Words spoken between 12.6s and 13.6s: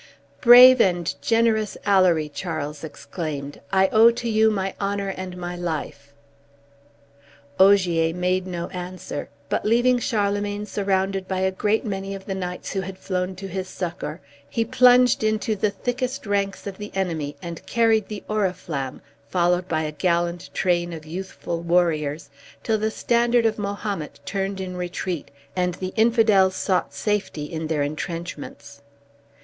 who had flown to